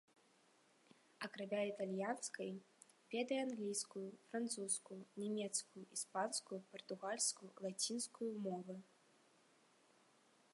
[1.25, 2.49] Акрамя італьянскай,
[3.11, 8.75] ведае англійскую, французскую, нямецкую, іспанскую, партугальскую, лацінскую мовы.